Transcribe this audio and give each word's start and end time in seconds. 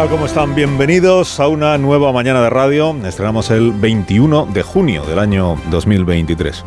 Tal 0.00 0.08
como 0.08 0.24
están, 0.24 0.54
bienvenidos 0.54 1.40
a 1.40 1.48
una 1.48 1.76
nueva 1.76 2.10
mañana 2.10 2.40
de 2.40 2.48
radio. 2.48 2.96
Estrenamos 3.04 3.50
el 3.50 3.70
21 3.70 4.46
de 4.46 4.62
junio 4.62 5.04
del 5.04 5.18
año 5.18 5.56
2023. 5.70 6.64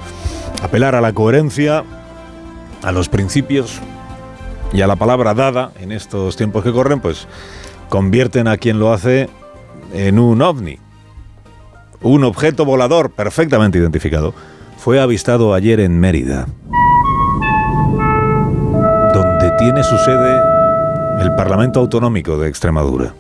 Apelar 0.62 0.94
a 0.94 1.02
la 1.02 1.14
coherencia, 1.14 1.84
a 2.84 2.92
los 2.92 3.10
principios 3.10 3.82
y 4.72 4.82
a 4.82 4.88
la 4.88 4.98
palabra 4.98 5.34
dada 5.34 5.72
en 5.80 5.92
estos 5.92 6.36
tiempos 6.36 6.64
que 6.64 6.72
corren, 6.72 7.00
pues 7.00 7.28
convierten 7.90 8.48
a 8.48 8.58
quien 8.58 8.78
lo 8.78 8.94
hace 8.94 9.32
en 9.94 10.20
un 10.20 10.44
ovni. 10.44 10.78
Un 12.04 12.26
objeto 12.26 12.66
volador 12.66 13.10
perfectamente 13.14 13.80
identificado 13.80 14.36
fue 14.78 15.02
avistado 15.02 15.56
ayer 15.56 15.80
en 15.80 16.00
Mérida, 16.00 16.46
donde 19.12 19.52
tiene 19.58 19.84
su 19.84 19.98
sede 19.98 20.40
el 21.20 21.34
Parlamento 21.34 21.80
Autonómico 21.80 22.38
de 22.38 22.48
Extremadura. 22.48 23.16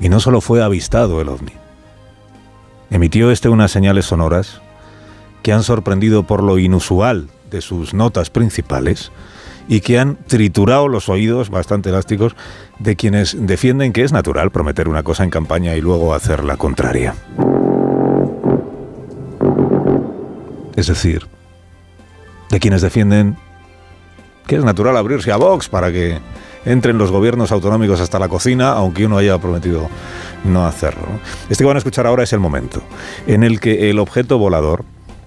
Y 0.00 0.08
no 0.08 0.20
solo 0.20 0.40
fue 0.40 0.62
avistado 0.62 1.20
el 1.20 1.28
ovni. 1.28 1.52
Emitió 2.90 3.30
este 3.30 3.48
unas 3.48 3.70
señales 3.70 4.06
sonoras 4.06 4.60
que 5.42 5.52
han 5.52 5.62
sorprendido 5.62 6.24
por 6.24 6.42
lo 6.42 6.58
inusual 6.58 7.28
de 7.50 7.60
sus 7.60 7.94
notas 7.94 8.30
principales 8.30 9.12
y 9.68 9.80
que 9.80 9.98
han 9.98 10.16
triturado 10.26 10.88
los 10.88 11.08
oídos 11.08 11.50
bastante 11.50 11.90
elásticos 11.90 12.36
de 12.78 12.96
quienes 12.96 13.36
defienden 13.46 13.92
que 13.92 14.02
es 14.02 14.12
natural 14.12 14.50
prometer 14.50 14.88
una 14.88 15.02
cosa 15.02 15.24
en 15.24 15.30
campaña 15.30 15.74
y 15.74 15.80
luego 15.80 16.14
hacer 16.14 16.44
la 16.44 16.56
contraria. 16.56 17.14
Es 20.76 20.86
decir, 20.88 21.26
de 22.50 22.60
quienes 22.60 22.82
defienden 22.82 23.36
que 24.46 24.56
es 24.56 24.64
natural 24.64 24.96
abrirse 24.96 25.32
a 25.32 25.36
Vox 25.36 25.68
para 25.68 25.90
que 25.90 26.20
entren 26.66 26.98
los 26.98 27.10
gobiernos 27.10 27.52
autonómicos 27.52 28.00
hasta 28.00 28.18
la 28.18 28.28
cocina, 28.28 28.72
aunque 28.72 29.06
uno 29.06 29.16
haya 29.16 29.38
prometido 29.38 29.88
no 30.44 30.66
hacerlo. 30.66 31.06
Este 31.48 31.64
que 31.64 31.66
van 31.66 31.76
a 31.76 31.78
escuchar 31.78 32.06
ahora 32.06 32.24
es 32.24 32.32
el 32.32 32.40
momento 32.40 32.82
en 33.26 33.42
el 33.42 33.60
que 33.60 33.88
el 33.88 33.98
objeto 33.98 34.38
volador 34.38 34.84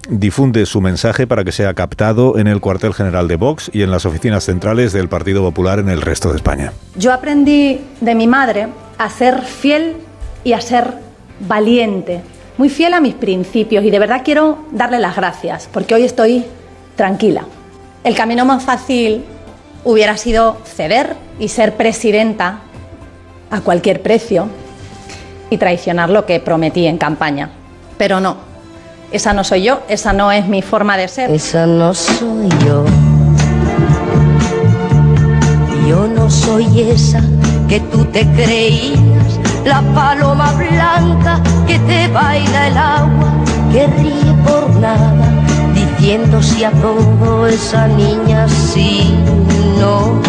difunde 0.08 0.66
su 0.66 0.80
mensaje 0.80 1.26
para 1.26 1.44
que 1.44 1.52
sea 1.52 1.74
captado 1.74 2.38
en 2.38 2.46
el 2.46 2.60
cuartel 2.60 2.94
general 2.94 3.28
de 3.28 3.36
Vox 3.36 3.70
y 3.72 3.82
en 3.82 3.90
las 3.90 4.06
oficinas 4.06 4.44
centrales 4.44 4.92
del 4.92 5.08
Partido 5.08 5.42
Popular 5.42 5.78
en 5.78 5.88
el 5.88 6.00
resto 6.00 6.30
de 6.30 6.36
España. 6.36 6.72
Yo 6.96 7.12
aprendí 7.12 7.80
de 8.00 8.14
mi 8.14 8.26
madre 8.26 8.68
a 8.98 9.08
ser 9.08 9.42
fiel 9.42 9.96
y 10.42 10.52
a 10.52 10.60
ser 10.60 10.94
valiente, 11.40 12.22
muy 12.58 12.68
fiel 12.68 12.94
a 12.94 13.00
mis 13.00 13.14
principios 13.14 13.84
y 13.84 13.90
de 13.90 13.98
verdad 13.98 14.22
quiero 14.24 14.58
darle 14.72 14.98
las 14.98 15.16
gracias 15.16 15.68
porque 15.72 15.94
hoy 15.94 16.04
estoy 16.04 16.44
tranquila. 16.96 17.44
El 18.02 18.14
camino 18.14 18.44
más 18.44 18.64
fácil 18.64 19.24
hubiera 19.84 20.16
sido 20.16 20.58
ceder 20.64 21.16
y 21.38 21.48
ser 21.48 21.76
presidenta 21.76 22.60
a 23.50 23.60
cualquier 23.60 24.02
precio 24.02 24.48
y 25.50 25.58
traicionar 25.58 26.10
lo 26.10 26.26
que 26.26 26.40
prometí 26.40 26.86
en 26.86 26.98
campaña. 26.98 27.50
Pero 27.98 28.20
no, 28.20 28.36
esa 29.12 29.32
no 29.32 29.44
soy 29.44 29.64
yo, 29.64 29.82
esa 29.88 30.12
no 30.12 30.30
es 30.30 30.46
mi 30.46 30.62
forma 30.62 30.96
de 30.96 31.08
ser. 31.08 31.30
Esa 31.30 31.66
no 31.66 31.92
soy 31.94 32.48
yo. 32.64 32.84
Yo 35.88 36.06
no 36.06 36.30
soy 36.30 36.80
esa 36.80 37.20
que 37.68 37.80
tú 37.80 38.04
te 38.06 38.24
creías, 38.32 39.40
la 39.64 39.82
paloma 39.94 40.52
blanca 40.52 41.42
que 41.66 41.78
te 41.80 42.06
baila 42.08 42.68
el 42.68 42.76
agua, 42.76 43.32
que 43.72 43.86
ríe 43.88 44.34
por 44.46 44.70
nada, 44.76 45.16
a 46.02 47.48
esa 47.48 47.86
niña 47.88 48.48
sí, 48.48 49.14
no. 49.78 50.20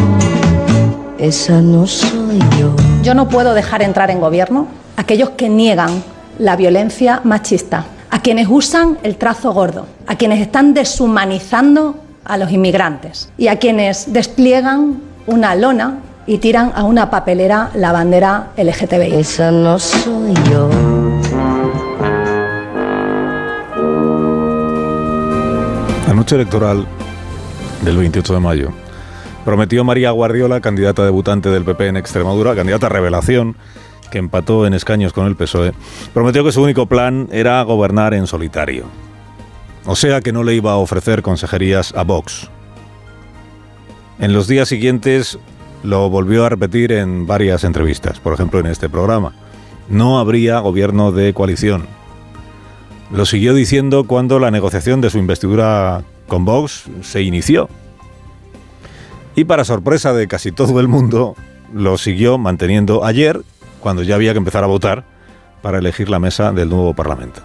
Esa 1.17 1.61
no 1.61 1.87
soy 1.87 2.39
yo. 2.59 2.75
Yo 3.03 3.13
no 3.13 3.29
puedo 3.29 3.53
dejar 3.53 3.81
entrar 3.81 4.11
en 4.11 4.19
gobierno 4.19 4.67
a 4.97 5.01
aquellos 5.01 5.31
que 5.31 5.49
niegan 5.49 6.03
la 6.39 6.55
violencia 6.55 7.21
machista, 7.23 7.85
a 8.09 8.21
quienes 8.21 8.47
usan 8.49 8.97
el 9.03 9.15
trazo 9.15 9.53
gordo, 9.53 9.85
a 10.07 10.15
quienes 10.15 10.41
están 10.41 10.73
deshumanizando 10.73 11.95
a 12.25 12.37
los 12.37 12.51
inmigrantes 12.51 13.29
y 13.37 13.47
a 13.47 13.57
quienes 13.57 14.11
despliegan 14.11 15.01
una 15.25 15.55
lona 15.55 15.99
y 16.27 16.37
tiran 16.39 16.73
a 16.75 16.83
una 16.83 17.09
papelera 17.09 17.71
la 17.75 17.91
bandera 17.91 18.49
LGTBI. 18.57 19.15
Esa 19.15 19.51
no 19.51 19.79
soy 19.79 20.33
yo. 20.51 21.10
Electoral 26.35 26.85
del 27.83 27.97
28 27.97 28.33
de 28.33 28.39
mayo 28.39 28.71
prometió 29.43 29.83
María 29.83 30.11
Guardiola, 30.11 30.61
candidata 30.61 31.03
debutante 31.03 31.49
del 31.49 31.63
PP 31.63 31.87
en 31.87 31.97
Extremadura, 31.97 32.55
candidata 32.55 32.89
revelación, 32.89 33.55
que 34.11 34.17
empató 34.17 34.67
en 34.67 34.73
escaños 34.73 35.13
con 35.13 35.25
el 35.25 35.35
PSOE, 35.35 35.73
prometió 36.13 36.43
que 36.43 36.51
su 36.51 36.61
único 36.61 36.85
plan 36.85 37.27
era 37.31 37.61
gobernar 37.63 38.13
en 38.13 38.27
solitario. 38.27 38.85
O 39.85 39.95
sea 39.95 40.21
que 40.21 40.31
no 40.31 40.43
le 40.43 40.53
iba 40.53 40.73
a 40.73 40.77
ofrecer 40.77 41.21
consejerías 41.21 41.93
a 41.95 42.03
Vox. 42.03 42.49
En 44.19 44.33
los 44.33 44.47
días 44.47 44.69
siguientes 44.69 45.39
lo 45.83 46.09
volvió 46.09 46.45
a 46.45 46.49
repetir 46.49 46.91
en 46.91 47.25
varias 47.25 47.63
entrevistas, 47.63 48.19
por 48.19 48.33
ejemplo 48.33 48.59
en 48.59 48.67
este 48.67 48.89
programa. 48.89 49.33
No 49.89 50.19
habría 50.19 50.59
gobierno 50.59 51.11
de 51.11 51.33
coalición. 51.33 51.87
Lo 53.11 53.25
siguió 53.25 53.53
diciendo 53.53 54.05
cuando 54.05 54.39
la 54.39 54.51
negociación 54.51 55.01
de 55.01 55.09
su 55.09 55.17
investidura 55.17 56.03
con 56.31 56.45
Vox 56.45 56.85
se 57.01 57.23
inició. 57.23 57.67
Y 59.35 59.43
para 59.43 59.65
sorpresa 59.65 60.13
de 60.13 60.29
casi 60.29 60.53
todo 60.53 60.79
el 60.79 60.87
mundo, 60.87 61.35
lo 61.73 61.97
siguió 61.97 62.37
manteniendo 62.37 63.03
ayer, 63.03 63.41
cuando 63.81 64.01
ya 64.01 64.15
había 64.15 64.31
que 64.31 64.37
empezar 64.37 64.63
a 64.63 64.67
votar 64.67 65.03
para 65.61 65.79
elegir 65.79 66.09
la 66.09 66.19
mesa 66.19 66.53
del 66.53 66.69
nuevo 66.69 66.93
Parlamento. 66.93 67.41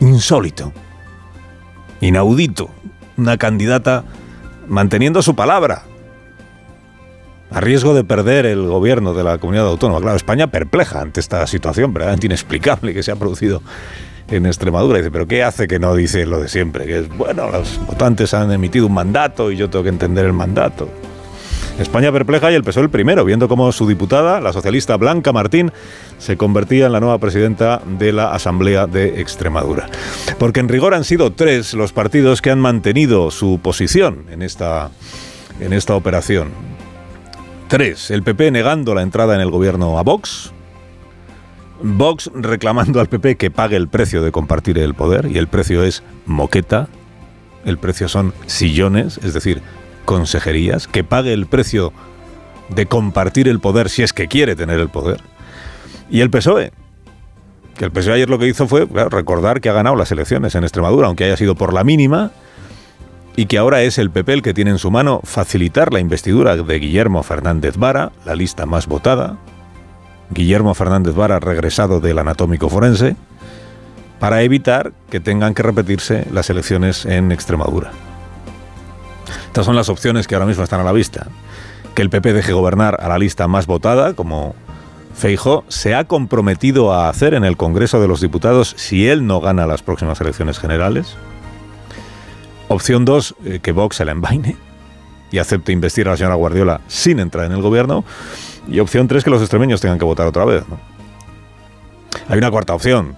Insólito. 0.00 0.72
Inaudito. 2.00 2.70
Una 3.18 3.36
candidata 3.36 4.04
manteniendo 4.66 5.20
su 5.20 5.36
palabra. 5.36 5.82
A 7.50 7.60
riesgo 7.60 7.92
de 7.92 8.04
perder 8.04 8.46
el 8.46 8.66
gobierno 8.66 9.12
de 9.12 9.24
la 9.24 9.36
comunidad 9.36 9.66
autónoma. 9.66 10.00
Claro, 10.00 10.16
España 10.16 10.46
perpleja 10.46 11.02
ante 11.02 11.20
esta 11.20 11.46
situación 11.46 11.92
verdaderamente 11.92 12.24
inexplicable 12.24 12.94
que 12.94 13.02
se 13.02 13.12
ha 13.12 13.16
producido 13.16 13.60
en 14.30 14.46
Extremadura. 14.46 14.98
Dice, 14.98 15.10
pero 15.10 15.26
¿qué 15.26 15.42
hace 15.42 15.66
que 15.68 15.78
no 15.78 15.94
dice 15.94 16.26
lo 16.26 16.40
de 16.40 16.48
siempre? 16.48 16.86
Que 16.86 17.00
es, 17.00 17.08
bueno, 17.08 17.50
los 17.50 17.78
votantes 17.86 18.34
han 18.34 18.52
emitido 18.52 18.86
un 18.86 18.94
mandato 18.94 19.50
y 19.50 19.56
yo 19.56 19.68
tengo 19.70 19.82
que 19.82 19.90
entender 19.90 20.26
el 20.26 20.32
mandato. 20.32 20.88
España 21.78 22.10
perpleja 22.10 22.50
y 22.50 22.56
el 22.56 22.64
PSOE 22.64 22.82
el 22.82 22.90
primero, 22.90 23.24
viendo 23.24 23.46
cómo 23.46 23.70
su 23.70 23.86
diputada, 23.86 24.40
la 24.40 24.52
socialista 24.52 24.96
Blanca 24.96 25.32
Martín, 25.32 25.70
se 26.18 26.36
convertía 26.36 26.86
en 26.86 26.92
la 26.92 26.98
nueva 26.98 27.18
presidenta 27.18 27.80
de 27.86 28.12
la 28.12 28.32
Asamblea 28.32 28.88
de 28.88 29.20
Extremadura. 29.20 29.88
Porque 30.40 30.58
en 30.58 30.68
rigor 30.68 30.94
han 30.94 31.04
sido 31.04 31.32
tres 31.32 31.74
los 31.74 31.92
partidos 31.92 32.42
que 32.42 32.50
han 32.50 32.58
mantenido 32.58 33.30
su 33.30 33.60
posición 33.62 34.24
en 34.30 34.42
esta, 34.42 34.90
en 35.60 35.72
esta 35.72 35.94
operación. 35.94 36.48
Tres, 37.68 38.10
el 38.10 38.24
PP 38.24 38.50
negando 38.50 38.94
la 38.94 39.02
entrada 39.02 39.36
en 39.36 39.40
el 39.40 39.50
gobierno 39.50 39.98
a 40.00 40.02
Vox, 40.02 40.52
Vox 41.82 42.30
reclamando 42.34 43.00
al 43.00 43.08
PP 43.08 43.36
que 43.36 43.50
pague 43.50 43.76
el 43.76 43.88
precio 43.88 44.22
de 44.22 44.32
compartir 44.32 44.78
el 44.78 44.94
poder, 44.94 45.26
y 45.30 45.38
el 45.38 45.48
precio 45.48 45.82
es 45.82 46.02
moqueta, 46.26 46.88
el 47.64 47.78
precio 47.78 48.08
son 48.08 48.34
sillones, 48.46 49.18
es 49.22 49.34
decir, 49.34 49.62
consejerías, 50.04 50.88
que 50.88 51.04
pague 51.04 51.32
el 51.32 51.46
precio 51.46 51.92
de 52.68 52.86
compartir 52.86 53.48
el 53.48 53.60
poder 53.60 53.88
si 53.88 54.02
es 54.02 54.12
que 54.12 54.28
quiere 54.28 54.56
tener 54.56 54.80
el 54.80 54.88
poder. 54.88 55.20
Y 56.10 56.20
el 56.20 56.30
PSOE, 56.30 56.72
que 57.76 57.84
el 57.84 57.92
PSOE 57.92 58.14
ayer 58.14 58.30
lo 58.30 58.38
que 58.38 58.48
hizo 58.48 58.66
fue 58.66 58.86
recordar 58.86 59.60
que 59.60 59.68
ha 59.68 59.74
ganado 59.74 59.96
las 59.96 60.10
elecciones 60.10 60.54
en 60.54 60.64
Extremadura, 60.64 61.06
aunque 61.06 61.24
haya 61.24 61.36
sido 61.36 61.54
por 61.54 61.72
la 61.72 61.84
mínima, 61.84 62.32
y 63.36 63.46
que 63.46 63.56
ahora 63.56 63.82
es 63.82 63.98
el 63.98 64.10
PP 64.10 64.32
el 64.32 64.42
que 64.42 64.52
tiene 64.52 64.72
en 64.72 64.78
su 64.78 64.90
mano 64.90 65.20
facilitar 65.22 65.92
la 65.92 66.00
investidura 66.00 66.56
de 66.56 66.78
Guillermo 66.78 67.22
Fernández 67.22 67.76
Vara, 67.76 68.10
la 68.24 68.34
lista 68.34 68.66
más 68.66 68.88
votada, 68.88 69.38
Guillermo 70.30 70.74
Fernández 70.74 71.14
Vara 71.14 71.40
regresado 71.40 72.00
del 72.00 72.18
anatómico 72.18 72.68
forense, 72.68 73.16
para 74.18 74.42
evitar 74.42 74.92
que 75.10 75.20
tengan 75.20 75.54
que 75.54 75.62
repetirse 75.62 76.26
las 76.32 76.50
elecciones 76.50 77.06
en 77.06 77.32
Extremadura. 77.32 77.92
Estas 79.46 79.64
son 79.64 79.76
las 79.76 79.88
opciones 79.88 80.26
que 80.26 80.34
ahora 80.34 80.46
mismo 80.46 80.64
están 80.64 80.80
a 80.80 80.84
la 80.84 80.92
vista. 80.92 81.28
Que 81.94 82.02
el 82.02 82.10
PP 82.10 82.32
deje 82.32 82.52
gobernar 82.52 82.98
a 83.00 83.08
la 83.08 83.18
lista 83.18 83.48
más 83.48 83.66
votada, 83.66 84.14
como 84.14 84.54
Feijó 85.14 85.64
se 85.68 85.94
ha 85.94 86.04
comprometido 86.04 86.92
a 86.92 87.08
hacer 87.08 87.34
en 87.34 87.44
el 87.44 87.56
Congreso 87.56 88.00
de 88.00 88.08
los 88.08 88.20
Diputados 88.20 88.74
si 88.76 89.08
él 89.08 89.26
no 89.26 89.40
gana 89.40 89.66
las 89.66 89.82
próximas 89.82 90.20
elecciones 90.20 90.58
generales. 90.58 91.16
Opción 92.68 93.04
2, 93.04 93.34
eh, 93.44 93.60
que 93.62 93.72
Vox 93.72 93.96
se 93.96 94.04
la 94.04 94.12
envaine 94.12 94.56
y 95.30 95.38
acepte 95.38 95.72
investir 95.72 96.08
a 96.08 96.12
la 96.12 96.16
señora 96.16 96.34
Guardiola 96.34 96.80
sin 96.88 97.20
entrar 97.20 97.46
en 97.46 97.52
el 97.52 97.62
gobierno. 97.62 98.04
Y 98.68 98.80
opción 98.80 99.08
3, 99.08 99.24
que 99.24 99.30
los 99.30 99.40
extremeños 99.40 99.80
tengan 99.80 99.98
que 99.98 100.04
votar 100.04 100.26
otra 100.26 100.44
vez. 100.44 100.64
Hay 102.28 102.38
una 102.38 102.50
cuarta 102.50 102.74
opción, 102.74 103.16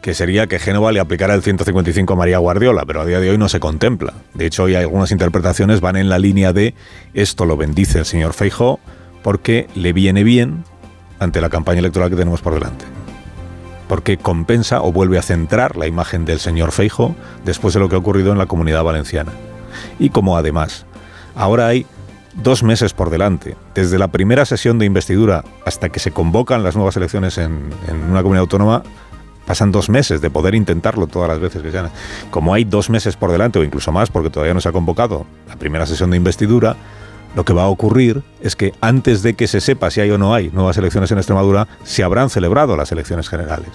que 0.00 0.14
sería 0.14 0.46
que 0.46 0.58
Génova 0.58 0.92
le 0.92 1.00
aplicara 1.00 1.34
el 1.34 1.42
155 1.42 2.12
a 2.12 2.16
María 2.16 2.38
Guardiola, 2.38 2.84
pero 2.86 3.00
a 3.00 3.06
día 3.06 3.20
de 3.20 3.30
hoy 3.30 3.38
no 3.38 3.48
se 3.48 3.60
contempla. 3.60 4.14
De 4.34 4.46
hecho, 4.46 4.64
hoy 4.64 4.74
algunas 4.74 5.10
interpretaciones 5.10 5.80
van 5.80 5.96
en 5.96 6.08
la 6.08 6.18
línea 6.18 6.52
de 6.52 6.74
esto 7.14 7.46
lo 7.46 7.56
bendice 7.56 7.98
el 7.98 8.04
señor 8.04 8.34
Feijó 8.34 8.80
porque 9.22 9.68
le 9.74 9.92
viene 9.92 10.24
bien 10.24 10.64
ante 11.18 11.40
la 11.40 11.50
campaña 11.50 11.80
electoral 11.80 12.10
que 12.10 12.16
tenemos 12.16 12.40
por 12.40 12.54
delante. 12.54 12.84
Porque 13.88 14.18
compensa 14.18 14.82
o 14.82 14.92
vuelve 14.92 15.18
a 15.18 15.22
centrar 15.22 15.76
la 15.76 15.86
imagen 15.86 16.24
del 16.24 16.38
señor 16.38 16.72
Feijo 16.72 17.16
después 17.44 17.74
de 17.74 17.80
lo 17.80 17.88
que 17.88 17.96
ha 17.96 17.98
ocurrido 17.98 18.32
en 18.32 18.38
la 18.38 18.46
comunidad 18.46 18.84
valenciana. 18.84 19.32
Y 19.98 20.10
como 20.10 20.36
además, 20.36 20.86
ahora 21.38 21.68
hay 21.68 21.86
dos 22.34 22.62
meses 22.62 22.92
por 22.92 23.10
delante, 23.10 23.56
desde 23.74 23.98
la 23.98 24.08
primera 24.08 24.44
sesión 24.44 24.78
de 24.78 24.86
investidura 24.86 25.44
hasta 25.64 25.88
que 25.88 26.00
se 26.00 26.10
convocan 26.10 26.62
las 26.62 26.76
nuevas 26.76 26.96
elecciones 26.96 27.38
en, 27.38 27.70
una 28.10 28.22
comunidad 28.22 28.42
autónoma, 28.42 28.82
pasan 29.46 29.72
dos 29.72 29.88
meses 29.88 30.20
de 30.20 30.30
poder 30.30 30.54
intentarlo 30.54 31.06
todas 31.06 31.28
las 31.28 31.40
veces 31.40 31.62
que 31.62 31.70
sean. 31.70 31.90
Como 32.30 32.52
hay 32.52 32.64
dos 32.64 32.90
meses 32.90 33.16
por 33.16 33.32
delante, 33.32 33.58
o 33.58 33.64
incluso 33.64 33.92
más, 33.92 34.10
porque 34.10 34.30
todavía 34.30 34.52
no 34.52 34.60
se 34.60 34.68
ha 34.68 34.72
convocado 34.72 35.26
la 35.48 35.56
primera 35.56 35.86
sesión 35.86 36.10
de 36.10 36.18
investidura, 36.18 36.76
lo 37.34 37.44
que 37.44 37.52
va 37.52 37.62
a 37.62 37.68
ocurrir 37.68 38.22
es 38.40 38.56
que 38.56 38.74
antes 38.80 39.22
de 39.22 39.34
que 39.34 39.46
se 39.46 39.60
sepa 39.60 39.90
si 39.90 40.00
hay 40.00 40.10
o 40.10 40.18
no 40.18 40.34
hay 40.34 40.50
nuevas 40.50 40.76
elecciones 40.76 41.10
en 41.12 41.18
Extremadura, 41.18 41.68
se 41.84 42.02
habrán 42.02 42.30
celebrado 42.30 42.76
las 42.76 42.92
elecciones 42.92 43.28
generales. 43.28 43.70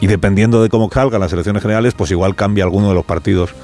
Y 0.00 0.06
dependiendo 0.06 0.62
de 0.62 0.68
cómo 0.68 0.90
salgan 0.92 1.20
las 1.20 1.32
elecciones 1.32 1.62
generales, 1.62 1.94
pues 1.94 2.10
igual 2.10 2.34
cambia 2.34 2.64
alguno 2.64 2.88
de 2.88 2.94
los 2.94 3.04
partidos 3.04 3.54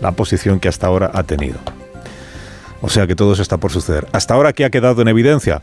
la 0.00 0.12
posición 0.12 0.60
que 0.60 0.68
hasta 0.68 0.86
ahora 0.86 1.10
ha 1.14 1.22
tenido. 1.22 1.58
O 2.80 2.88
sea 2.88 3.06
que 3.06 3.16
todo 3.16 3.32
eso 3.32 3.42
está 3.42 3.56
por 3.56 3.72
suceder. 3.72 4.06
Hasta 4.12 4.34
ahora, 4.34 4.52
¿qué 4.52 4.64
ha 4.64 4.70
quedado 4.70 5.02
en 5.02 5.08
evidencia? 5.08 5.62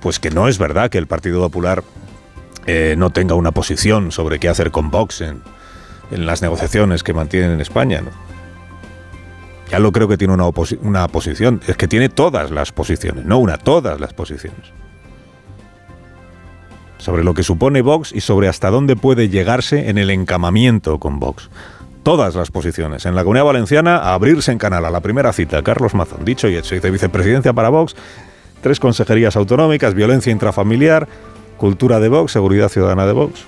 Pues 0.00 0.18
que 0.18 0.30
no 0.30 0.48
es 0.48 0.58
verdad 0.58 0.90
que 0.90 0.98
el 0.98 1.06
Partido 1.06 1.40
Popular 1.40 1.82
eh, 2.66 2.94
no 2.96 3.10
tenga 3.10 3.34
una 3.34 3.52
posición 3.52 4.12
sobre 4.12 4.38
qué 4.38 4.48
hacer 4.48 4.70
con 4.70 4.90
Vox 4.90 5.20
en, 5.20 5.42
las 6.10 6.42
negociaciones 6.42 7.02
que 7.02 7.14
mantienen 7.14 7.52
en 7.52 7.60
España. 7.60 8.02
ya 9.70 9.78
lo 9.78 9.90
creo 9.90 10.06
que 10.06 10.16
tiene 10.16 10.34
una, 10.34 10.44
una 10.82 11.08
posición, 11.08 11.60
es 11.66 11.76
que 11.76 11.88
tiene 11.88 12.08
todas 12.08 12.50
las 12.50 12.70
posiciones, 12.72 13.24
no 13.24 13.38
una, 13.38 13.56
todas 13.56 13.98
las 13.98 14.12
posiciones. 14.12 14.72
Sobre 16.98 17.24
lo 17.24 17.34
que 17.34 17.42
supone 17.42 17.82
Vox 17.82 18.12
y 18.12 18.20
sobre 18.20 18.48
hasta 18.48 18.70
dónde 18.70 18.96
puede 18.96 19.28
llegarse 19.28 19.88
en 19.90 19.98
el 19.98 20.10
encamamiento 20.10 20.98
con 20.98 21.18
Vox. 21.18 21.50
Todas 22.04 22.36
las 22.36 22.52
posiciones. 22.52 23.06
En 23.06 23.16
la 23.16 23.22
Comunidad 23.22 23.46
Valenciana, 23.46 23.96
a 23.96 24.14
abrirse 24.14 24.52
en 24.52 24.58
canal 24.58 24.84
a 24.84 24.90
la 24.90 25.00
primera 25.00 25.32
cita. 25.32 25.62
Carlos 25.62 25.94
Mazón, 25.94 26.24
dicho 26.24 26.48
y 26.48 26.56
hecho. 26.56 26.76
Dice 26.76 26.90
vicepresidencia 26.90 27.52
para 27.52 27.70
Vox, 27.70 27.96
tres 28.60 28.78
consejerías 28.78 29.34
autonómicas, 29.34 29.94
violencia 29.94 30.30
intrafamiliar, 30.30 31.08
cultura 31.56 31.98
de 31.98 32.08
Vox, 32.08 32.30
seguridad 32.30 32.68
ciudadana 32.68 33.06
de 33.06 33.12
Vox 33.12 33.46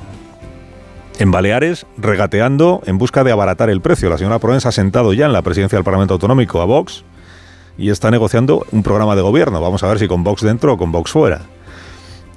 en 1.19 1.31
Baleares 1.31 1.87
regateando 1.97 2.82
en 2.87 2.99
busca 2.99 3.25
de 3.25 3.32
abaratar 3.32 3.70
el 3.70 3.81
precio. 3.81 4.11
La 4.11 4.19
señora 4.19 4.38
Provenza 4.38 4.69
ha 4.70 4.73
sentado 4.73 5.12
ya 5.12 5.26
en 5.26 5.32
la 5.32 5.43
presidencia 5.43 5.76
del 5.76 5.85
Parlamento 5.85 6.14
Autonómico 6.14 6.61
a 6.61 6.64
Vox 6.64 7.05
y 7.79 7.91
está 7.91 8.11
negociando 8.11 8.64
un 8.73 8.82
programa 8.82 9.17
de 9.17 9.23
gobierno. 9.23 9.61
Vamos 9.61 9.82
a 9.82 9.88
ver 9.88 9.99
si 9.99 10.09
con 10.09 10.25
Vox 10.25 10.43
dentro 10.43 10.75
o 10.75 10.79
con 10.79 10.93
Vox 10.93 11.11
fuera. 11.11 11.43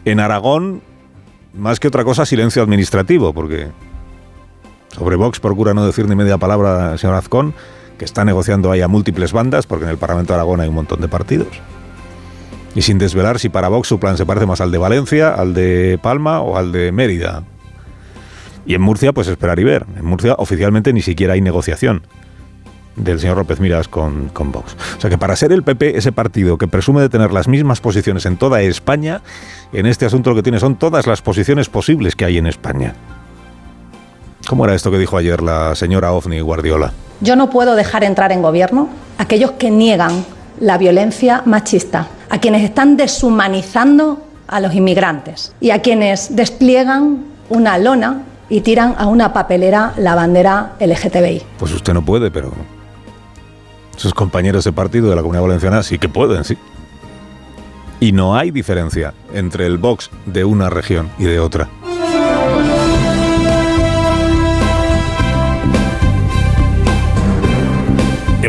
En 0.06 0.20
Aragón, 0.20 0.82
más 1.54 1.80
que 1.80 1.88
otra 1.88 2.04
cosa, 2.04 2.26
silencio 2.26 2.62
administrativo, 2.62 3.34
porque 3.34 3.68
sobre 4.96 5.16
Vox 5.16 5.40
procura 5.40 5.74
no 5.74 5.86
decir 5.86 6.08
ni 6.08 6.16
media 6.16 6.38
palabra 6.38 6.98
señor 6.98 7.16
Azcón, 7.16 7.54
que 7.98 8.06
está 8.06 8.26
negociando 8.26 8.72
ahí 8.72 8.82
a 8.82 8.88
múltiples 8.88 9.34
bandas, 9.34 9.68
porque 9.68 9.86
en 9.86 9.92
el 9.92 9.98
Parlamento 9.98 10.34
de 10.34 10.36
Aragón 10.36 10.62
hay 10.62 10.70
un 10.70 10.76
montón 10.76 11.02
de 11.02 11.08
partidos. 11.08 11.48
Y 12.76 12.82
sin 12.82 12.98
desvelar 12.98 13.40
si 13.40 13.50
para 13.50 13.68
Vox 13.68 13.88
su 13.88 14.00
plan 14.00 14.18
se 14.18 14.26
parece 14.26 14.46
más 14.46 14.62
al 14.62 14.72
de 14.72 14.78
Valencia, 14.78 15.34
al 15.34 15.54
de 15.54 16.00
Palma 16.02 16.40
o 16.40 16.58
al 16.58 16.72
de 16.72 16.92
Mérida. 16.92 17.44
Y 18.66 18.76
en 18.76 18.82
Murcia, 18.82 19.14
pues 19.14 19.28
esperar 19.28 19.60
y 19.60 19.64
ver. 19.64 19.86
En 19.98 20.06
Murcia 20.06 20.36
oficialmente 20.38 20.94
ni 20.94 21.02
siquiera 21.02 21.34
hay 21.34 21.42
negociación 21.42 22.04
del 22.96 23.20
señor 23.20 23.38
López 23.38 23.60
Miras 23.60 23.88
con, 23.88 24.30
con 24.30 24.52
Vox. 24.52 24.76
O 24.98 25.02
sea 25.02 25.10
que 25.10 25.18
para 25.18 25.36
ser 25.36 25.52
el 25.52 25.64
PP 25.64 25.98
ese 25.98 26.12
partido 26.12 26.58
que 26.58 26.68
presume 26.68 27.02
de 27.02 27.10
tener 27.10 27.32
las 27.32 27.48
mismas 27.48 27.82
posiciones 27.82 28.26
en 28.26 28.38
toda 28.38 28.62
España, 28.62 29.22
en 29.74 29.86
este 29.86 30.06
asunto 30.06 30.30
lo 30.30 30.36
que 30.36 30.44
tiene 30.44 30.60
son 30.60 30.78
todas 30.78 31.08
las 31.08 31.22
posiciones 31.22 31.70
posibles 31.70 32.16
que 32.16 32.26
hay 32.26 32.38
en 32.38 32.48
España. 32.48 32.96
¿Cómo 34.50 34.66
era 34.66 34.74
esto 34.74 34.90
que 34.90 34.98
dijo 34.98 35.16
ayer 35.16 35.44
la 35.44 35.76
señora 35.76 36.12
Ofni 36.12 36.40
Guardiola? 36.40 36.92
Yo 37.22 37.36
no 37.36 37.52
puedo 37.52 37.76
dejar 37.76 38.04
entrar 38.04 38.32
en 38.32 38.42
gobierno 38.42 38.90
a 39.20 39.22
aquellos 39.22 39.52
que 39.52 39.70
niegan 39.70 40.26
la 40.60 40.80
violencia 40.80 41.44
machista, 41.46 42.08
a 42.32 42.40
quienes 42.40 42.64
están 42.64 42.98
deshumanizando 42.98 44.24
a 44.48 44.60
los 44.60 44.74
inmigrantes 44.74 45.54
y 45.62 45.70
a 45.70 45.84
quienes 45.84 46.36
despliegan 46.36 47.26
una 47.50 47.78
lona 47.78 48.24
y 48.50 48.62
tiran 48.62 48.96
a 48.98 49.06
una 49.06 49.34
papelera 49.34 49.94
la 49.98 50.16
bandera 50.16 50.74
LGTBI. 50.80 51.44
Pues 51.60 51.72
usted 51.72 51.94
no 51.94 52.04
puede, 52.04 52.32
pero 52.32 52.52
sus 53.98 54.16
compañeros 54.16 54.64
de 54.64 54.72
partido 54.72 55.12
de 55.12 55.16
la 55.16 55.22
Comunidad 55.22 55.44
Valenciana 55.44 55.84
sí 55.84 56.00
que 56.00 56.10
pueden, 56.10 56.44
sí. 56.44 56.58
Y 58.00 58.14
no 58.14 58.36
hay 58.36 58.50
diferencia 58.50 59.14
entre 59.32 59.68
el 59.68 59.78
Vox 59.78 60.10
de 60.26 60.44
una 60.44 60.72
región 60.72 61.12
y 61.20 61.26
de 61.26 61.40
otra. 61.40 61.70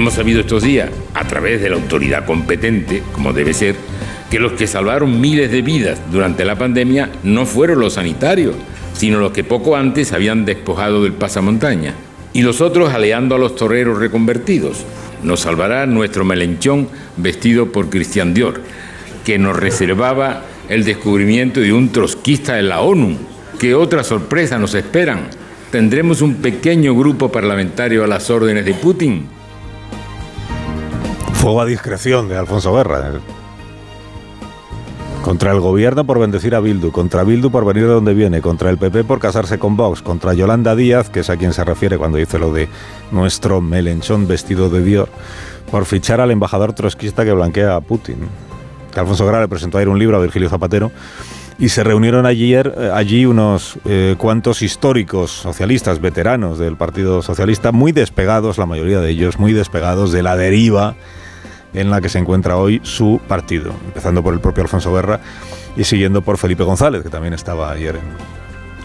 Hemos 0.01 0.15
sabido 0.15 0.41
estos 0.41 0.63
días, 0.63 0.89
a 1.13 1.29
través 1.29 1.61
de 1.61 1.69
la 1.69 1.77
autoridad 1.77 2.25
competente, 2.25 3.03
como 3.13 3.35
debe 3.35 3.53
ser, 3.53 3.75
que 4.31 4.39
los 4.39 4.53
que 4.53 4.67
salvaron 4.67 5.21
miles 5.21 5.53
de 5.53 5.61
vidas 5.61 6.01
durante 6.11 6.47
la 6.47 6.57
pandemia 6.57 7.11
no 7.23 7.45
fueron 7.45 7.81
los 7.81 7.93
sanitarios, 7.93 8.55
sino 8.95 9.21
los 9.21 9.33
que 9.33 9.45
poco 9.45 9.77
antes 9.77 10.15
habían 10.15 10.47
despojado 10.47 11.03
del 11.03 11.13
pasamontaña. 11.13 11.93
Y 12.33 12.41
los 12.41 12.63
otros 12.63 12.95
aleando 12.95 13.35
a 13.35 13.39
los 13.39 13.57
toreros 13.57 13.99
reconvertidos. 13.99 14.87
Nos 15.23 15.41
salvará 15.41 15.85
nuestro 15.85 16.25
melenchón 16.25 16.89
vestido 17.19 17.71
por 17.71 17.91
Cristian 17.91 18.33
Dior, 18.33 18.63
que 19.23 19.39
nos 19.39 19.55
reservaba 19.55 20.45
el 20.71 20.83
descubrimiento 20.85 21.61
de 21.61 21.75
un 21.75 21.93
trotskista 21.93 22.59
en 22.59 22.71
la 22.71 22.81
ONU. 22.81 23.19
¿Qué 23.59 23.75
otra 23.75 24.03
sorpresa 24.03 24.59
nos 24.59 24.75
esperan? 24.75 25.29
¿Tendremos 25.71 26.23
un 26.23 26.37
pequeño 26.37 26.97
grupo 26.97 27.31
parlamentario 27.31 28.03
a 28.03 28.07
las 28.07 28.31
órdenes 28.31 28.65
de 28.65 28.73
Putin? 28.73 29.40
Fuego 31.41 31.63
a 31.63 31.65
discreción 31.65 32.29
de 32.29 32.37
Alfonso 32.37 32.75
Guerra. 32.75 33.13
Contra 35.25 35.53
el 35.53 35.61
gobierno 35.61 36.05
por 36.05 36.19
bendecir 36.19 36.55
a 36.55 36.61
Bildu, 36.61 36.93
contra 36.93 37.25
Bildu 37.25 37.51
por 37.51 37.65
venir 37.65 37.85
de 37.85 37.95
donde 37.95 38.13
viene, 38.13 38.43
contra 38.43 38.69
el 38.69 38.77
PP 38.77 39.05
por 39.05 39.21
casarse 39.21 39.59
con 39.59 39.75
Vox, 39.75 40.03
contra 40.03 40.35
Yolanda 40.35 40.77
Díaz, 40.77 41.09
que 41.09 41.21
es 41.21 41.31
a 41.31 41.39
quien 41.39 41.55
se 41.55 41.65
refiere 41.65 41.97
cuando 41.97 42.19
dice 42.19 42.39
lo 42.39 42.53
de 42.53 42.69
nuestro 43.11 43.63
melenchón 43.63 44.29
vestido 44.29 44.69
de 44.69 44.83
Dior, 44.85 45.09
por 45.71 45.87
fichar 45.87 46.21
al 46.21 46.31
embajador 46.31 46.75
trotskista 46.75 47.25
que 47.25 47.33
blanquea 47.33 47.75
a 47.75 47.81
Putin. 47.81 48.19
Alfonso 48.95 49.25
Guerra 49.25 49.41
le 49.41 49.49
presentó 49.49 49.79
ayer 49.79 49.89
un 49.89 49.99
libro 49.99 50.19
a 50.19 50.21
Virgilio 50.21 50.51
Zapatero 50.51 50.93
y 51.59 51.71
se 51.71 51.83
reunieron 51.83 52.27
ayer, 52.27 52.75
eh, 52.77 52.91
allí 52.93 53.25
unos 53.25 53.79
eh, 53.87 54.15
cuantos 54.19 54.61
históricos 54.61 55.31
socialistas, 55.31 56.03
veteranos 56.03 56.59
del 56.59 56.77
Partido 56.77 57.23
Socialista, 57.23 57.73
muy 57.73 57.93
despegados, 57.93 58.59
la 58.59 58.67
mayoría 58.67 59.01
de 59.01 59.09
ellos, 59.09 59.39
muy 59.39 59.55
despegados 59.55 60.13
de 60.13 60.23
la 60.23 60.37
deriva 60.37 60.97
en 61.75 61.91
la 61.91 62.01
que 62.01 62.09
se 62.09 62.19
encuentra 62.19 62.57
hoy 62.57 62.81
su 62.83 63.21
partido, 63.29 63.73
empezando 63.87 64.23
por 64.23 64.35
el 64.35 64.41
propio 64.41 64.63
Alfonso 64.63 64.93
Guerra 64.93 65.21
y 65.77 65.85
siguiendo 65.85 66.23
por 66.23 66.39
Felipe 66.39 66.65
González, 66.65 67.03
que 67.03 67.11
también 67.11 67.35
estaba 67.35 67.71
ayer 67.71 67.99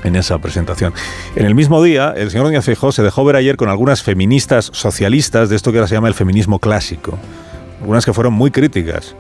en, 0.04 0.16
esa 0.16 0.38
presentación. 0.38 0.94
En 1.36 1.46
el 1.46 1.56
mismo 1.56 1.82
día, 1.82 2.14
el 2.16 2.30
señor 2.30 2.50
Díaz 2.50 2.66
Feijóo 2.66 2.92
se 2.92 3.02
dejó 3.02 3.26
ver 3.26 3.36
ayer 3.38 3.58
con 3.58 3.70
algunas 3.70 4.04
feministas 4.04 4.70
socialistas 4.72 5.50
de 5.50 5.56
esto 5.56 5.72
que 5.72 5.80
ahora 5.80 5.88
se 5.88 5.96
llama 5.96 6.08
el 6.08 6.14
feminismo 6.14 6.60
clásico, 6.60 7.18
algunas 7.82 8.06
que 8.06 8.14
fueron 8.14 8.34
muy 8.34 8.52
críticas 8.52 9.16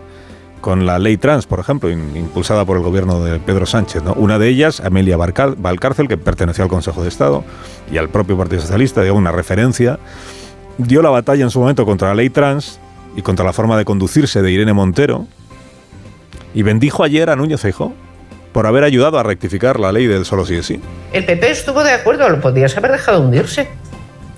con 0.65 0.87
la 0.87 0.97
ley 0.97 1.17
trans, 1.17 1.45
por 1.45 1.59
ejemplo, 1.59 1.91
impulsada 1.91 2.65
por 2.65 2.77
el 2.77 2.81
gobierno 2.81 3.23
de 3.23 3.39
Pedro 3.39 3.67
Sánchez. 3.67 4.01
Una 4.15 4.39
de 4.39 4.47
ellas, 4.47 4.79
Amelia 4.79 5.15
Valcárcel, 5.15 6.07
que 6.07 6.17
perteneció 6.17 6.63
al 6.63 6.71
Consejo 6.71 7.03
de 7.03 7.09
Estado 7.09 7.43
y 7.91 7.97
al 7.97 8.09
propio 8.09 8.35
Partido 8.35 8.61
Socialista, 8.61 9.03
dio 9.03 9.13
una 9.13 9.31
referencia, 9.31 9.99
dio 10.79 11.03
la 11.03 11.11
batalla 11.11 11.43
en 11.43 11.51
su 11.51 11.59
momento 11.59 11.85
contra 11.85 12.07
la 12.07 12.15
ley 12.15 12.31
trans, 12.31 12.79
y 13.15 13.21
contra 13.21 13.45
la 13.45 13.53
forma 13.53 13.77
de 13.77 13.85
conducirse 13.85 14.41
de 14.41 14.51
Irene 14.51 14.73
Montero, 14.73 15.27
y 16.53 16.63
bendijo 16.63 17.03
ayer 17.03 17.29
a 17.29 17.35
Núñez 17.35 17.61
Feijóo 17.61 17.93
por 18.53 18.65
haber 18.67 18.85
ayudado 18.85 19.19
a 19.19 19.23
rectificar 19.23 19.79
la 19.79 19.91
ley 19.91 20.07
del 20.07 20.23
solo 20.23 20.45
sí 20.45 20.55
es 20.55 20.65
sí. 20.65 20.79
El 21.11 21.25
PP 21.25 21.51
estuvo 21.51 21.83
de 21.83 21.91
acuerdo, 21.91 22.29
lo 22.29 22.39
podías 22.39 22.77
haber 22.77 22.93
dejado 22.93 23.21
hundirse. 23.21 23.67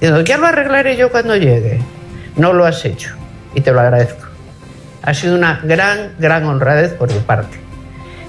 Digo, 0.02 0.22
ya 0.22 0.38
lo 0.38 0.48
arreglaré 0.48 0.98
yo 0.98 1.12
cuando 1.12 1.36
llegue. 1.36 1.80
No 2.36 2.54
lo 2.54 2.66
has 2.66 2.84
hecho 2.86 3.16
y 3.54 3.62
te 3.62 3.72
lo 3.72 3.80
agradezco. 3.80 4.26
Ha 5.04 5.14
sido 5.14 5.36
una 5.36 5.62
gran, 5.64 6.14
gran 6.18 6.46
honradez 6.46 6.94
por 6.94 7.14
mi 7.14 7.20
parte. 7.20 7.58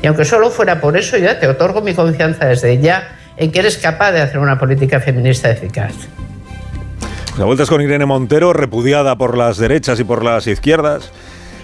Y 0.02 0.06
aunque 0.06 0.26
solo 0.26 0.50
fuera 0.50 0.80
por 0.80 0.96
eso, 0.96 1.16
ya 1.16 1.40
te 1.40 1.46
otorgo 1.46 1.80
mi 1.80 1.94
confianza 1.94 2.46
desde 2.46 2.78
ya 2.78 3.16
en 3.36 3.50
que 3.50 3.60
eres 3.60 3.78
capaz 3.78 4.12
de 4.12 4.20
hacer 4.20 4.38
una 4.38 4.58
política 4.58 5.00
feminista 5.00 5.50
eficaz. 5.50 5.94
A 7.40 7.44
vueltas 7.44 7.68
con 7.68 7.80
Irene 7.80 8.04
Montero, 8.04 8.52
repudiada 8.52 9.16
por 9.16 9.38
las 9.38 9.58
derechas 9.58 10.00
y 10.00 10.04
por 10.04 10.24
las 10.24 10.48
izquierdas. 10.48 11.12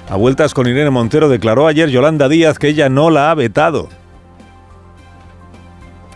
A 0.09 0.15
vueltas 0.15 0.55
con 0.55 0.69
Irene 0.69 0.91
Montero 0.91 1.29
declaró 1.29 1.67
ayer 1.67 1.89
Yolanda 1.89 2.29
Díaz 2.29 2.61
que 2.61 2.69
ella 2.69 2.89
no 2.89 3.11
la 3.11 3.33
ha 3.33 3.35
vetado. 3.35 3.89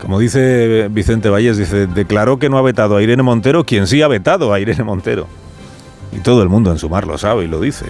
Como 0.00 0.20
dice 0.20 0.86
Vicente 0.92 1.28
Valles, 1.28 1.56
dice, 1.56 1.88
declaró 1.88 2.38
que 2.38 2.48
no 2.48 2.56
ha 2.56 2.62
vetado 2.62 2.96
a 2.96 3.02
Irene 3.02 3.24
Montero 3.24 3.64
quien 3.64 3.88
sí 3.88 4.00
ha 4.00 4.06
vetado 4.06 4.52
a 4.52 4.60
Irene 4.60 4.84
Montero. 4.84 5.26
Y 6.12 6.18
todo 6.20 6.44
el 6.44 6.48
mundo 6.48 6.70
en 6.70 6.78
sumar 6.78 7.04
lo 7.04 7.18
sabe 7.18 7.44
y 7.44 7.48
lo 7.48 7.60
dice. 7.60 7.86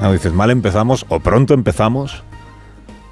No, 0.00 0.12
dices, 0.12 0.32
mal 0.32 0.52
empezamos 0.52 1.04
o 1.08 1.18
pronto 1.18 1.52
empezamos 1.52 2.22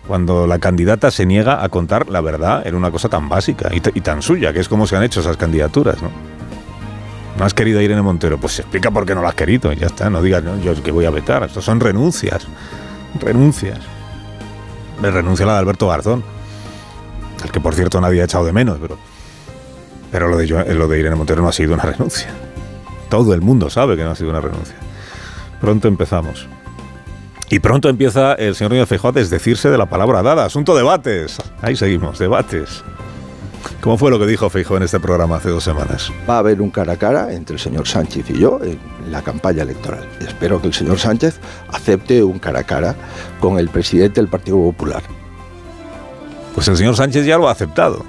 cuando 0.07 0.47
la 0.47 0.61
candidata 0.61 1.11
se 1.11 1.27
niega 1.27 1.65
a 1.65 1.69
contar 1.71 2.09
la 2.09 2.21
verdad 2.21 2.65
en 2.65 2.77
una 2.77 2.93
cosa 2.93 3.09
tan 3.09 3.29
básica 3.29 3.71
y, 3.75 3.79
y 3.79 4.01
tan 4.03 4.23
suya, 4.23 4.53
que 4.53 4.61
es 4.61 4.69
como 4.69 4.87
se 4.87 4.95
han 4.95 5.03
hecho 5.03 5.19
esas 5.19 5.37
candidaturas, 5.37 6.01
¿no? 6.01 6.36
¿No 7.39 7.45
has 7.45 7.53
querido 7.53 7.81
a 7.81 7.83
Irene 7.83 8.01
Montero? 8.01 8.39
Pues 8.39 8.55
se 8.55 8.63
explica 8.63 8.91
por 8.91 9.05
qué 9.05 9.15
no 9.15 9.23
la 9.23 9.29
has 9.29 9.35
querido 9.35 9.73
ya 9.73 9.87
está. 9.87 10.09
No 10.09 10.23
digas, 10.23 10.43
yo 10.63 10.83
que 10.83 10.91
voy 10.91 11.05
a 11.05 11.11
vetar. 11.11 11.43
Estos 11.43 11.65
son 11.65 11.81
renuncias. 11.81 12.47
Renuncias. 13.21 13.79
Me 15.03 15.11
renuncia 15.11 15.45
la 15.45 15.55
de 15.55 15.59
Alberto 15.59 15.89
Garzón. 15.89 16.25
Al 17.43 17.53
que 17.53 17.61
por 17.61 17.75
cierto 17.75 18.01
nadie 18.01 18.23
ha 18.23 18.25
echado 18.25 18.45
de 18.45 18.53
menos, 18.53 18.79
pero. 18.81 18.97
Pero 20.11 20.29
lo 20.29 20.37
de, 20.39 20.47
lo 20.75 20.89
de 20.89 20.99
Irene 20.99 21.17
Montero 21.17 21.43
no 21.43 21.49
ha 21.49 21.53
sido 21.53 21.75
una 21.75 21.83
renuncia. 21.83 22.29
Todo 23.11 23.35
el 23.35 23.43
mundo 23.43 23.69
sabe 23.69 23.97
que 23.97 24.05
no 24.05 24.13
ha 24.13 24.15
sido 24.15 24.31
una 24.31 24.41
renuncia. 24.41 24.77
Pronto 25.61 25.89
empezamos. 25.89 26.49
Y 27.51 27.61
pronto 27.61 27.89
empieza 27.89 28.35
el 28.35 28.55
señor 28.55 28.73
Núñez 28.73 28.89
Feijóo 28.89 29.11
a 29.11 29.13
desdecirse 29.13 29.69
de 29.69 29.79
la 29.79 29.87
palabra 29.87 30.23
dada. 30.23 30.47
Asunto 30.47 30.75
debates. 30.75 31.39
Ahí 31.61 31.77
seguimos, 31.77 32.19
debates. 32.19 32.83
¿Cómo 33.87 33.99
fue 33.99 34.11
lo 34.11 34.19
que 34.19 34.27
dijo 34.27 34.51
Feijóo 34.51 34.79
en 34.79 34.83
este 34.83 34.99
programa 34.99 35.37
hace 35.37 35.49
dos 35.49 35.63
semanas? 35.63 36.11
Va 36.29 36.35
a 36.35 36.39
haber 36.41 36.61
un 36.61 36.71
cara 36.71 36.95
a 36.95 36.97
cara 36.97 37.33
entre 37.33 37.55
el 37.55 37.61
señor 37.61 37.87
Sánchez 37.87 38.29
y 38.31 38.41
yo 38.41 38.59
en 38.61 38.81
la 39.13 39.23
campaña 39.23 39.63
electoral. 39.63 40.05
Espero 40.19 40.61
que 40.61 40.67
el 40.67 40.75
señor 40.75 40.99
Sánchez 40.99 41.39
acepte 41.69 42.25
un 42.25 42.41
cara 42.41 42.59
a 42.59 42.65
cara 42.65 42.97
con 43.39 43.61
el 43.61 43.69
presidente 43.69 44.21
del 44.21 44.27
Partido 44.27 44.57
Popular. 44.57 45.05
Pues 46.53 46.67
el 46.67 46.77
señor 46.77 46.97
Sánchez 46.97 47.27
ya 47.27 47.39
lo 47.39 47.49
ha 47.49 47.53
aceptado. 47.53 48.05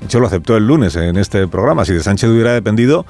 De 0.00 0.06
hecho, 0.06 0.18
lo 0.18 0.28
aceptó 0.28 0.56
el 0.56 0.66
lunes 0.66 0.96
en 0.96 1.18
este 1.18 1.46
programa. 1.46 1.84
Si 1.84 1.92
de 1.92 2.02
Sánchez 2.02 2.30
hubiera 2.30 2.54
dependido, 2.54 3.04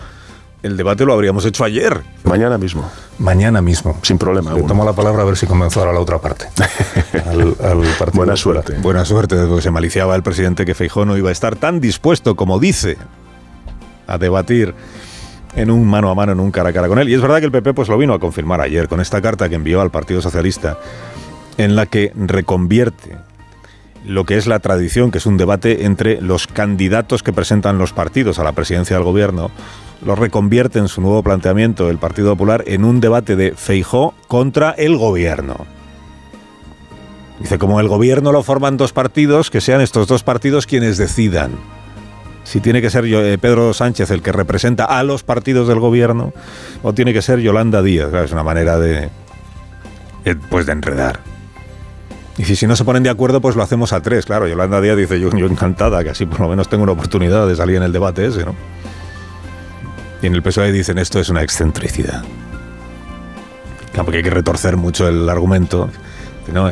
el 0.68 0.76
debate 0.76 1.04
lo 1.04 1.12
habríamos 1.12 1.44
hecho 1.44 1.64
ayer. 1.64 2.02
Mañana 2.24 2.58
mismo, 2.58 2.88
Mañana 3.18 3.60
mismo. 3.60 3.98
sin 4.02 4.18
problema. 4.18 4.54
Le 4.54 4.62
tomo 4.62 4.84
la 4.84 4.92
palabra 4.92 5.22
a 5.22 5.24
ver 5.24 5.36
si 5.36 5.46
convenzo 5.46 5.80
ahora 5.80 5.90
a 5.90 5.94
la 5.94 6.00
otra 6.00 6.18
parte. 6.18 6.46
Al, 7.26 7.56
al 7.62 7.80
Partido 7.98 8.12
Buena 8.12 8.36
suerte. 8.36 8.74
Buena 8.80 9.04
suerte, 9.04 9.36
porque 9.46 9.62
se 9.62 9.70
maliciaba 9.70 10.14
el 10.14 10.22
presidente 10.22 10.64
que 10.64 10.74
Feijóo 10.74 11.04
no 11.04 11.16
iba 11.16 11.30
a 11.30 11.32
estar 11.32 11.56
tan 11.56 11.80
dispuesto 11.80 12.36
como 12.36 12.58
dice 12.58 12.96
a 14.06 14.18
debatir 14.18 14.74
en 15.56 15.70
un 15.70 15.86
mano 15.86 16.10
a 16.10 16.14
mano, 16.14 16.32
en 16.32 16.40
un 16.40 16.50
cara 16.50 16.70
a 16.70 16.72
cara 16.72 16.88
con 16.88 16.98
él. 16.98 17.08
Y 17.08 17.14
es 17.14 17.20
verdad 17.20 17.40
que 17.40 17.46
el 17.46 17.52
PP 17.52 17.74
pues 17.74 17.88
lo 17.88 17.98
vino 17.98 18.14
a 18.14 18.18
confirmar 18.18 18.60
ayer 18.60 18.88
con 18.88 19.00
esta 19.00 19.20
carta 19.20 19.48
que 19.48 19.56
envió 19.56 19.80
al 19.80 19.90
Partido 19.90 20.22
Socialista 20.22 20.78
en 21.56 21.74
la 21.74 21.86
que 21.86 22.12
reconvierte 22.14 23.16
lo 24.06 24.24
que 24.24 24.36
es 24.36 24.46
la 24.46 24.60
tradición, 24.60 25.10
que 25.10 25.18
es 25.18 25.26
un 25.26 25.36
debate 25.36 25.84
entre 25.84 26.20
los 26.20 26.46
candidatos 26.46 27.22
que 27.22 27.32
presentan 27.32 27.78
los 27.78 27.92
partidos 27.92 28.38
a 28.38 28.44
la 28.44 28.52
presidencia 28.52 28.96
del 28.96 29.04
gobierno, 29.04 29.50
lo 30.04 30.14
reconvierte 30.14 30.78
en 30.78 30.88
su 30.88 31.00
nuevo 31.00 31.22
planteamiento 31.22 31.90
el 31.90 31.98
Partido 31.98 32.30
Popular 32.30 32.64
en 32.66 32.84
un 32.84 33.00
debate 33.00 33.36
de 33.36 33.52
Feijó 33.52 34.14
contra 34.26 34.70
el 34.70 34.96
gobierno. 34.96 35.66
Dice, 37.40 37.58
como 37.58 37.78
el 37.80 37.88
gobierno 37.88 38.32
lo 38.32 38.42
forman 38.42 38.76
dos 38.76 38.92
partidos, 38.92 39.50
que 39.50 39.60
sean 39.60 39.80
estos 39.80 40.08
dos 40.08 40.22
partidos 40.22 40.66
quienes 40.66 40.98
decidan. 40.98 41.52
Si 42.42 42.60
tiene 42.60 42.80
que 42.80 42.90
ser 42.90 43.04
eh, 43.04 43.38
Pedro 43.38 43.74
Sánchez 43.74 44.10
el 44.10 44.22
que 44.22 44.32
representa 44.32 44.84
a 44.84 45.02
los 45.02 45.22
partidos 45.22 45.68
del 45.68 45.78
gobierno, 45.78 46.32
o 46.82 46.92
tiene 46.92 47.12
que 47.12 47.22
ser 47.22 47.40
Yolanda 47.40 47.82
Díaz. 47.82 48.12
Es 48.12 48.32
una 48.32 48.42
manera 48.42 48.78
de, 48.78 49.10
pues 50.50 50.66
de 50.66 50.72
enredar. 50.72 51.20
Y 52.38 52.44
si, 52.44 52.56
si 52.56 52.66
no 52.66 52.74
se 52.74 52.84
ponen 52.84 53.02
de 53.02 53.10
acuerdo, 53.10 53.40
pues 53.40 53.54
lo 53.54 53.62
hacemos 53.62 53.92
a 53.92 54.00
tres. 54.00 54.24
Claro, 54.24 54.48
Yolanda 54.48 54.80
Díaz 54.80 54.96
dice, 54.96 55.20
yo, 55.20 55.30
yo 55.30 55.46
encantada, 55.46 56.02
que 56.02 56.10
así 56.10 56.24
por 56.24 56.40
lo 56.40 56.48
menos 56.48 56.68
tengo 56.68 56.84
una 56.84 56.92
oportunidad 56.92 57.46
de 57.46 57.54
salir 57.54 57.76
en 57.76 57.82
el 57.82 57.92
debate 57.92 58.26
ese, 58.26 58.44
¿no? 58.44 58.54
Y 60.22 60.26
en 60.26 60.34
el 60.34 60.42
PSOE 60.42 60.72
dicen, 60.72 60.98
esto 60.98 61.20
es 61.20 61.28
una 61.28 61.42
excentricidad. 61.42 62.24
Claro, 63.92 64.04
porque 64.04 64.18
hay 64.18 64.22
que 64.22 64.30
retorcer 64.30 64.76
mucho 64.76 65.08
el 65.08 65.28
argumento. 65.28 65.88
No, 66.52 66.70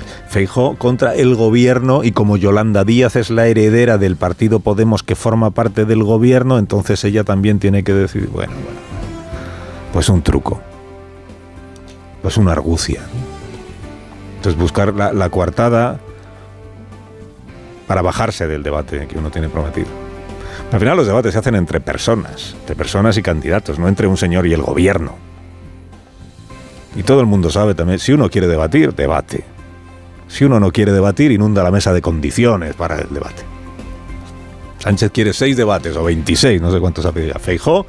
contra 0.79 1.15
el 1.15 1.35
gobierno 1.35 2.03
y 2.03 2.13
como 2.13 2.39
Yolanda 2.39 2.85
Díaz 2.85 3.15
es 3.17 3.29
la 3.29 3.47
heredera 3.47 3.99
del 3.99 4.17
partido 4.17 4.61
Podemos 4.61 5.03
que 5.03 5.15
forma 5.15 5.51
parte 5.51 5.85
del 5.85 6.03
gobierno, 6.03 6.59
entonces 6.59 7.05
ella 7.05 7.25
también 7.25 7.59
tiene 7.59 7.85
que 7.85 7.93
decidir. 7.93 8.29
Bueno, 8.29 8.55
bueno. 8.55 8.81
Pues 9.93 10.09
un 10.09 10.23
truco. 10.23 10.63
Pues 12.23 12.39
una 12.39 12.53
argucia. 12.53 13.03
Entonces 14.37 14.59
buscar 14.59 14.95
la, 14.95 15.13
la 15.13 15.29
coartada 15.29 16.01
para 17.87 18.03
bajarse 18.03 18.47
del 18.47 18.63
debate 18.63 19.07
que 19.07 19.19
uno 19.19 19.31
tiene 19.31 19.49
prometido. 19.49 20.06
Al 20.73 20.81
final 20.81 20.97
los 20.97 21.07
debates 21.07 21.33
se 21.33 21.39
hacen 21.39 21.55
entre 21.55 21.81
personas, 21.81 22.55
entre 22.61 22.75
personas 22.75 23.17
y 23.17 23.23
candidatos, 23.23 23.79
no 23.79 23.89
entre 23.89 24.09
un 24.09 24.17
señor 24.17 24.47
y 24.47 24.53
el 24.53 24.63
gobierno. 24.63 25.15
Y 26.97 27.03
todo 27.03 27.21
el 27.21 27.27
mundo 27.27 27.51
sabe 27.51 27.75
también, 27.75 27.99
si 27.99 28.13
uno 28.13 28.29
quiere 28.29 28.47
debatir, 28.47 28.95
debate. 28.95 29.45
Si 30.29 30.45
uno 30.45 30.59
no 30.59 30.73
quiere 30.73 30.93
debatir, 30.93 31.31
inunda 31.31 31.63
la 31.63 31.71
mesa 31.71 31.93
de 31.93 32.03
condiciones 32.03 32.75
para 32.75 32.99
el 32.99 33.09
debate. 33.11 33.43
Sánchez 34.79 35.11
quiere 35.13 35.33
seis 35.33 35.57
debates 35.57 35.97
o 35.97 36.05
26, 36.05 36.61
no 36.61 36.73
sé 36.73 36.81
cuántos 36.81 37.07
ha 37.07 37.13
pedido 37.13 37.35
ya. 37.35 37.39
Feijó, 37.39 37.87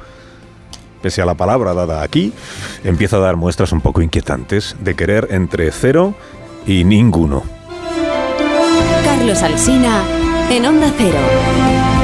pese 1.02 1.20
a 1.20 1.26
la 1.26 1.34
palabra 1.34 1.74
dada 1.74 2.02
aquí, 2.02 2.32
empieza 2.84 3.16
a 3.16 3.20
dar 3.20 3.36
muestras 3.36 3.72
un 3.72 3.80
poco 3.80 4.02
inquietantes 4.02 4.76
de 4.80 4.94
querer 4.94 5.28
entre 5.30 5.70
cero 5.72 6.14
y 6.66 6.84
ninguno. 6.84 7.42
Carlos 9.04 9.42
Alsina 9.42 10.02
en 10.50 10.64
Onda 10.66 10.92
Cero. 10.96 11.97